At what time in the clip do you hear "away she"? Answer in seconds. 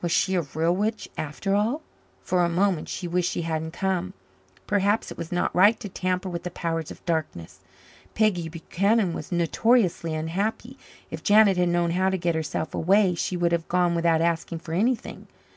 12.76-13.36